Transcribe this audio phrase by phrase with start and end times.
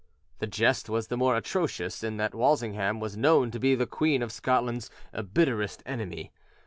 [0.39, 4.23] The jest was the more atrocious in that Walsingham was known to be the Queen
[4.23, 4.89] of Scotland's
[5.31, 6.31] bitterest enemy.